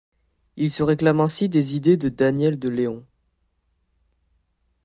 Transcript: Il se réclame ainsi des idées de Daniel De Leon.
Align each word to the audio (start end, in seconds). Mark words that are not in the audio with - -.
Il 0.55 0.71
se 0.71 0.81
réclame 0.81 1.19
ainsi 1.21 1.47
des 1.47 1.75
idées 1.75 1.95
de 1.95 2.09
Daniel 2.09 2.57
De 2.57 2.69
Leon. 2.69 3.05